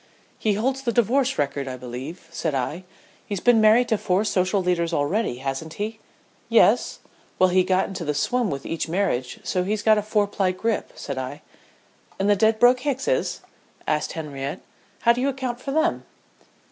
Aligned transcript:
"He 0.39 0.53
holds 0.53 0.81
the 0.81 0.91
divorce 0.91 1.37
record 1.37 1.67
I 1.67 1.77
believe," 1.77 2.27
said 2.31 2.55
I. 2.55 2.85
"He's 3.27 3.39
been 3.39 3.61
married 3.61 3.87
to 3.89 3.99
four 3.99 4.23
social 4.23 4.59
leaders 4.59 4.93
already, 4.93 5.35
hasn't 5.37 5.73
he?" 5.75 5.99
"Yes" 6.49 7.01
"Well, 7.37 7.49
he 7.49 7.63
got 7.63 7.87
into 7.87 8.03
the 8.03 8.15
swim 8.15 8.49
with 8.49 8.65
each 8.65 8.89
marriage 8.89 9.39
so 9.43 9.63
he's 9.63 9.83
got 9.83 9.99
a 9.99 10.01
four 10.01 10.25
ply 10.25 10.53
grip," 10.53 10.91
said 10.95 11.19
I. 11.19 11.43
"And 12.17 12.27
the 12.27 12.35
Dedbroke 12.35 12.79
Hickses?" 12.79 13.41
asked 13.85 14.13
Henriette. 14.13 14.61
"How 15.01 15.13
do 15.13 15.21
you 15.21 15.29
account 15.29 15.59
for 15.61 15.69
them?" 15.69 16.03